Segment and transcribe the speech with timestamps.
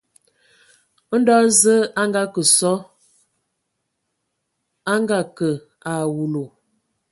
[1.17, 2.85] Ndo Zəə a akə sɔ a
[4.91, 5.49] a ngakǝ
[5.89, 6.43] a awulu.